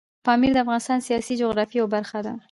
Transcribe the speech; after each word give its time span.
پامیر 0.25 0.51
د 0.55 0.57
افغانستان 0.63 0.97
د 0.99 1.03
سیاسي 1.07 1.33
جغرافیې 1.41 1.77
یوه 1.79 1.91
برخه 1.95 2.19
ده. 2.25 2.33